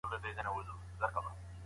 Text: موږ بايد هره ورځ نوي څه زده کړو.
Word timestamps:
موږ 0.09 0.19
بايد 0.23 0.37
هره 0.39 0.51
ورځ 0.53 0.67
نوي 0.69 0.85
څه 0.89 0.95
زده 0.99 1.07
کړو. 1.13 1.29